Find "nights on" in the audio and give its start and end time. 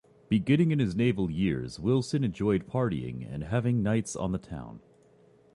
3.83-4.31